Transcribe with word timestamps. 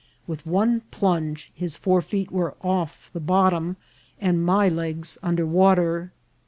With 0.25 0.47
one 0.47 0.81
plunge 0.89 1.51
his 1.53 1.77
fore 1.77 2.01
feet 2.01 2.31
were 2.31 2.55
off 2.63 3.11
the 3.13 3.19
bottom, 3.19 3.77
and 4.19 4.43
my 4.43 4.67
legs 4.67 5.19
under 5.21 5.45
water. 5.45 6.11